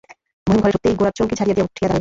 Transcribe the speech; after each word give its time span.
মহিম 0.47 0.59
ঘরে 0.61 0.73
ঢুকিতেই 0.73 0.95
গোরা 0.99 1.11
চৌকি 1.17 1.35
ছাড়িয়া 1.35 1.55
উঠিয়া 1.55 1.59
দাঁড়াইল। 1.59 1.89